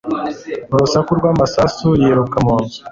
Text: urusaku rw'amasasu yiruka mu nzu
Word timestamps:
urusaku 0.73 1.09
rw'amasasu 1.19 1.87
yiruka 2.01 2.37
mu 2.45 2.55
nzu 2.63 2.79